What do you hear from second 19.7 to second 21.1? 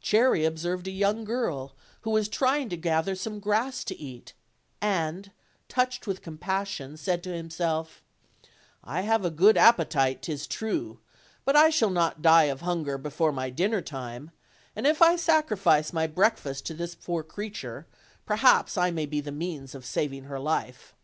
of saving her life."